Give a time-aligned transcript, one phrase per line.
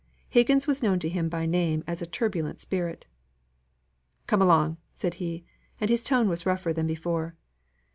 [0.29, 3.05] Higgins was known to him by name as a turbulent spirit.
[4.25, 5.45] "Come along," said he,
[5.79, 7.35] and his tone was rougher than before.